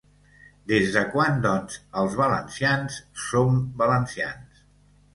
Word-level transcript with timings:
Des 0.71 0.89
de 0.95 1.03
quan, 1.11 1.37
doncs, 1.43 1.77
els 2.05 2.17
valencians 2.23 3.01
som 3.29 3.65
valencians? 3.87 4.69